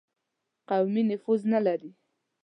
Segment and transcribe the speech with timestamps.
[0.69, 1.91] قومي نفوذ نه لري.